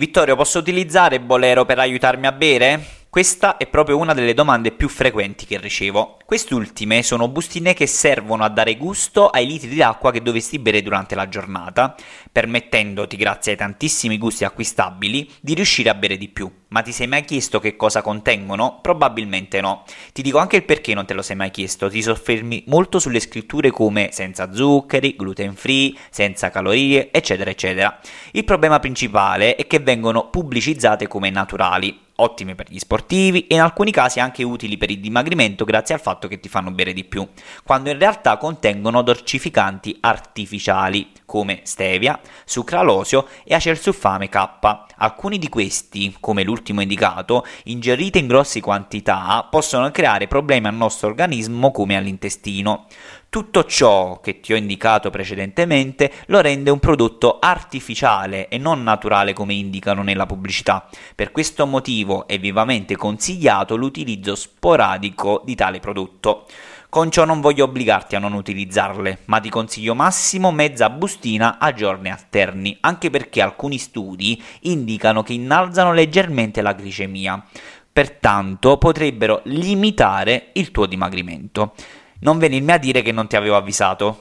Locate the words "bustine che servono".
7.26-8.44